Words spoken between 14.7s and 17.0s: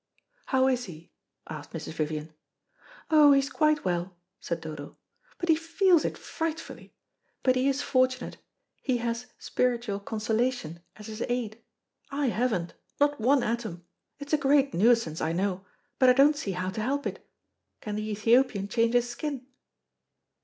nuisance, I know, but I don't see how to